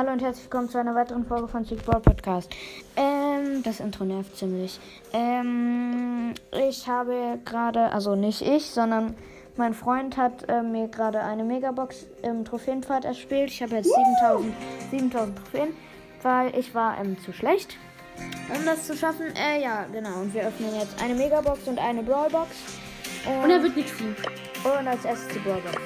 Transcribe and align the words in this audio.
Hallo 0.00 0.12
und 0.12 0.22
herzlich 0.22 0.46
willkommen 0.46 0.70
zu 0.70 0.78
einer 0.78 0.94
weiteren 0.94 1.26
Folge 1.26 1.46
von 1.46 1.62
Sweet 1.62 1.84
Ball 1.84 2.00
Podcast. 2.00 2.50
Ähm, 2.96 3.62
das 3.62 3.80
Intro 3.80 4.06
nervt 4.06 4.34
ziemlich. 4.34 4.80
Ähm, 5.12 6.32
ich 6.52 6.88
habe 6.88 7.38
gerade, 7.44 7.92
also 7.92 8.14
nicht 8.16 8.40
ich, 8.40 8.64
sondern 8.70 9.14
mein 9.58 9.74
Freund 9.74 10.16
hat 10.16 10.48
äh, 10.48 10.62
mir 10.62 10.88
gerade 10.88 11.20
eine 11.20 11.44
Megabox 11.44 12.06
im 12.22 12.46
Trophäenpfad 12.46 13.04
erspielt. 13.04 13.50
Ich 13.50 13.62
habe 13.62 13.74
jetzt 13.74 13.90
7000, 14.22 14.54
7000 14.90 15.36
Trophäen, 15.36 15.68
weil 16.22 16.56
ich 16.58 16.74
war 16.74 16.96
ähm, 16.98 17.18
zu 17.22 17.34
schlecht, 17.34 17.76
um 18.56 18.64
das 18.64 18.86
zu 18.86 18.96
schaffen. 18.96 19.26
Äh, 19.36 19.62
ja, 19.62 19.84
genau. 19.92 20.22
Und 20.22 20.32
wir 20.32 20.46
öffnen 20.46 20.76
jetzt 20.76 20.98
eine 21.02 21.12
Megabox 21.12 21.68
und 21.68 21.78
eine 21.78 22.02
Brawlbox. 22.02 22.48
Und 23.42 23.50
er 23.50 23.62
wird 23.62 23.76
nichts 23.76 23.98
tun. 23.98 24.16
Und 24.64 24.88
als 24.88 25.04
erstes 25.04 25.28
die 25.34 25.40
Brawlbox. 25.40 25.76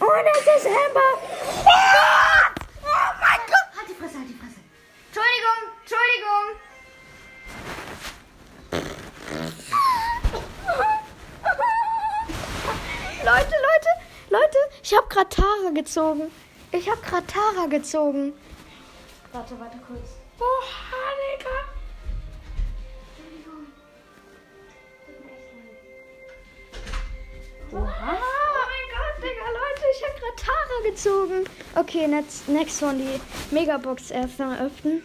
Und 0.00 0.24
es 0.32 0.64
ist 0.64 0.66
Amber. 0.66 1.20
Oh 1.66 2.19
Leute, 13.30 13.44
Leute, 13.44 13.90
Leute, 14.30 14.58
ich 14.82 14.92
habe 14.92 15.06
gerade 15.08 15.28
Tara 15.28 15.70
gezogen. 15.72 16.32
Ich 16.72 16.90
habe 16.90 17.00
gerade 17.00 17.26
Tara 17.28 17.66
gezogen. 17.66 18.32
Warte, 19.30 19.60
warte 19.60 19.78
kurz. 19.86 20.16
Oh, 20.40 20.44
Digga. 21.38 21.50
Oha. 27.72 28.18
Oh 28.18 28.66
mein 28.66 28.88
Gott, 28.90 29.16
Digga, 29.22 29.46
Leute, 29.46 29.84
ich 29.94 30.02
habe 30.08 30.18
gerade 30.18 30.36
Tara 30.36 30.90
gezogen. 30.90 31.44
Okay, 31.76 32.08
next, 32.08 32.48
next 32.48 32.82
one, 32.82 32.98
die 32.98 33.54
Megabox 33.54 34.10
erstmal 34.10 34.58
öffnen. 34.58 35.04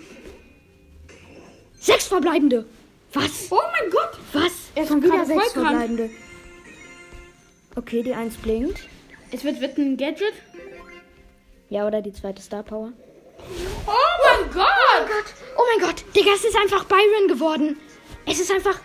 Sechs 1.79 2.07
verbleibende. 2.07 2.65
Was? 3.13 3.51
Oh 3.51 3.61
mein 3.79 3.91
Gott. 3.91 4.17
Was? 4.33 4.51
Er 4.73 4.85
gerade 4.85 5.03
wieder 5.03 5.25
sechs 5.27 5.53
voll 5.53 5.63
krank. 5.63 6.09
Okay, 7.75 8.03
die 8.03 8.13
eins 8.13 8.35
blinkt. 8.37 8.87
Es 9.31 9.43
wird, 9.43 9.59
wird 9.61 9.77
ein 9.77 9.97
Gadget. 9.97 10.33
Ja, 11.69 11.85
oder 11.87 12.01
die 12.01 12.13
zweite 12.13 12.41
Star 12.41 12.63
Power. 12.63 12.93
Oh 13.87 13.91
mein 14.23 14.51
Gott. 14.51 14.65
Oh 14.67 15.05
Gott, 15.07 15.33
oh 15.57 15.61
mein 15.69 15.87
Gott, 15.87 16.05
Digga, 16.15 16.31
es 16.35 16.45
ist 16.45 16.55
einfach 16.55 16.85
Byron 16.85 17.27
geworden. 17.27 17.77
Es 18.25 18.39
ist 18.39 18.51
einfach. 18.51 18.79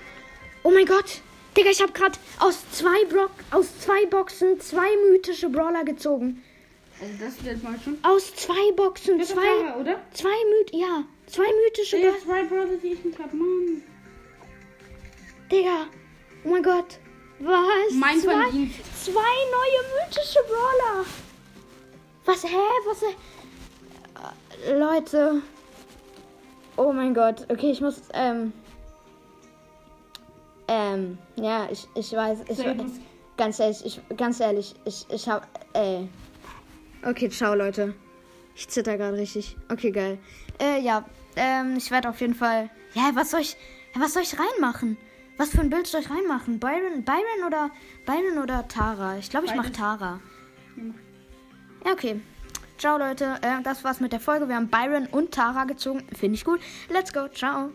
Oh 0.62 0.70
mein 0.70 0.86
Gott, 0.86 1.20
Digga, 1.56 1.70
ich 1.70 1.80
habe 1.80 1.92
gerade 1.92 2.18
aus 2.40 2.58
zwei 2.72 3.04
Block, 3.06 3.30
aus 3.50 3.78
zwei 3.78 4.06
Boxen 4.06 4.60
zwei 4.60 4.88
mythische 5.10 5.48
Brawler 5.48 5.84
gezogen. 5.84 6.42
Also 7.00 7.14
das 7.24 7.44
wird 7.44 7.62
mal 7.62 7.78
schon. 7.82 7.98
Aus 8.02 8.34
zwei 8.34 8.72
Boxen 8.76 9.18
Das 9.18 9.28
zwei, 9.28 9.40
Tara, 9.62 9.76
oder? 9.80 10.00
zwei 10.12 10.28
myth, 10.28 10.70
ja, 10.72 11.04
zwei 11.26 11.46
mythische 11.64 11.96
Brawler. 11.98 12.18
zwei 12.18 12.42
Brother, 12.44 12.76
die 12.82 12.88
ich 12.88 13.04
nicht 13.04 13.18
hab. 13.18 13.32
Mann. 13.32 13.82
Digga, 15.50 15.86
oh 16.44 16.48
mein 16.50 16.62
Gott, 16.62 16.98
was? 17.40 17.94
Mein 17.94 18.20
zwei, 18.20 18.42
Verdienst. 18.42 19.04
zwei 19.04 19.10
neue 19.50 20.06
mythische 20.06 20.40
Brawler. 20.48 21.04
Was, 22.24 22.44
hä, 22.44 22.56
was, 22.86 23.00
hä? 23.02 23.16
Äh, 24.68 24.78
Leute. 24.78 25.42
Oh 26.76 26.92
mein 26.92 27.12
Gott, 27.14 27.46
okay, 27.50 27.72
ich 27.72 27.80
muss, 27.80 28.00
ähm, 28.14 28.52
ähm, 30.68 31.18
ja, 31.36 31.68
ich, 31.70 31.86
ich 31.94 32.12
weiß, 32.12 32.38
ich, 32.48 32.58
ganz 33.36 33.58
ehrlich, 33.60 33.84
ich, 33.84 34.00
ganz 34.16 34.40
ehrlich, 34.40 34.74
ich, 34.84 35.04
ich 35.10 35.28
hab, 35.28 35.46
äh, 35.74 36.04
okay, 37.04 37.28
ciao, 37.28 37.54
Leute. 37.54 37.94
Ich 38.54 38.68
zitter 38.68 38.96
gerade 38.96 39.16
richtig. 39.16 39.56
Okay, 39.70 39.90
geil. 39.90 40.18
Äh, 40.58 40.80
ja, 40.80 41.04
ähm, 41.36 41.76
ich 41.76 41.90
werde 41.90 42.08
auf 42.08 42.20
jeden 42.20 42.34
Fall, 42.34 42.70
ja, 42.94 43.10
was 43.14 43.30
soll 43.30 43.40
ich, 43.40 43.56
ja, 43.94 44.00
was 44.00 44.14
soll 44.14 44.22
ich 44.22 44.36
reinmachen? 44.38 44.96
Was 45.40 45.52
für 45.52 45.62
ein 45.62 45.70
Bild 45.70 45.86
soll 45.86 46.02
ich 46.02 46.10
reinmachen? 46.10 46.60
Byron, 46.60 47.02
Byron 47.02 47.46
oder, 47.46 47.70
Byron 48.04 48.42
oder 48.42 48.68
Tara? 48.68 49.16
Ich 49.16 49.30
glaube, 49.30 49.46
ich 49.46 49.54
mache. 49.54 49.72
Tara. 49.72 50.20
Ja, 51.82 51.92
okay. 51.92 52.20
Ciao, 52.76 52.98
Leute. 52.98 53.38
Äh, 53.40 53.62
das 53.62 53.82
war's 53.82 54.00
mit 54.00 54.12
der 54.12 54.20
Folge. 54.20 54.48
Wir 54.48 54.56
haben 54.56 54.68
Byron 54.68 55.06
und 55.06 55.32
Tara 55.32 55.64
gezogen. 55.64 56.06
Finde 56.14 56.34
ich 56.34 56.44
gut. 56.44 56.60
Let's 56.90 57.10
go. 57.14 57.26
Ciao. 57.28 57.70